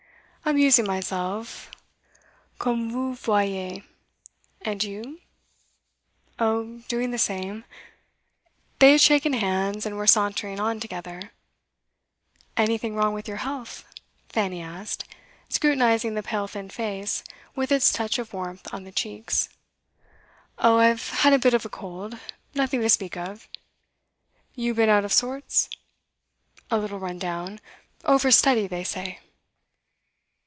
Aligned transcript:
'Amusing 0.43 0.85
myself 0.87 1.69
comme 2.59 2.91
vous 2.91 3.13
voyez; 3.15 3.83
and 4.63 4.83
you?' 4.83 5.21
'Oh, 6.39 6.79
doing 6.89 7.11
the 7.11 7.17
same.' 7.19 7.63
They 8.79 8.93
had 8.93 8.99
shaken 9.01 9.31
hands, 9.31 9.85
and 9.85 9.95
were 9.95 10.07
sauntering 10.07 10.59
on 10.59 10.79
together. 10.81 11.31
'Anything 12.57 12.95
wrong 12.95 13.13
with 13.13 13.29
your 13.29 13.37
health?' 13.37 13.85
Fanny 14.27 14.61
asked, 14.61 15.05
scrutinising 15.47 16.15
the 16.15 16.23
pale 16.23 16.47
thin 16.49 16.69
face, 16.69 17.23
with 17.55 17.71
its 17.71 17.93
touch 17.93 18.17
of 18.19 18.33
warmth 18.33 18.67
on 18.73 18.83
the 18.83 18.91
cheeks. 18.91 19.47
'Oh, 20.57 20.79
I've 20.79 21.07
had 21.21 21.31
a 21.31 21.39
bit 21.39 21.53
of 21.53 21.65
a 21.65 21.69
cold; 21.69 22.19
nothing 22.55 22.81
to 22.81 22.89
speak 22.89 23.15
of. 23.15 23.47
You 24.55 24.73
been 24.73 24.89
out 24.89 25.05
of 25.05 25.13
sorts?' 25.13 25.69
'A 26.71 26.77
little 26.79 26.99
run 26.99 27.19
down. 27.19 27.59
Over 28.03 28.31
study, 28.31 28.67
they 28.67 28.83
say. 28.83 29.19